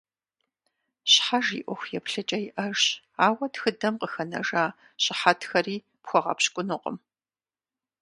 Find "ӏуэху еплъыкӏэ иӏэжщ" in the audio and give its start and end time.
1.65-2.85